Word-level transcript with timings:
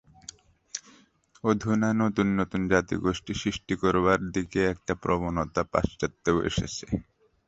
অধুনা 1.43 1.89
নূতন 1.93 2.27
নূতন 2.37 2.61
জাতিগোষ্ঠী 2.71 3.33
সৃষ্টি 3.41 3.73
করবার 3.81 4.19
দিকে 4.35 4.59
একটি 4.73 4.93
প্রবণতা 5.03 5.61
পাশ্চাত্ত্যেও 5.73 6.37
এসেছে। 6.49 6.85